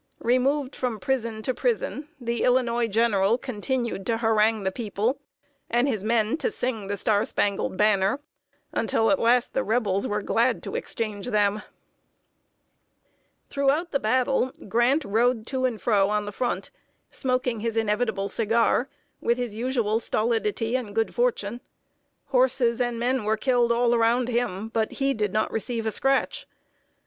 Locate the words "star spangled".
6.97-7.77